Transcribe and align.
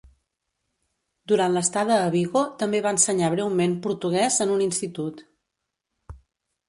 Durant 1.31 1.53
l'estada 1.57 1.99
a 2.05 2.07
Vigo 2.15 2.43
també 2.63 2.81
va 2.87 2.95
ensenyar 2.97 3.31
breument 3.37 3.79
portuguès 3.87 4.41
en 4.47 4.55
un 4.59 4.65
institut. 4.71 5.23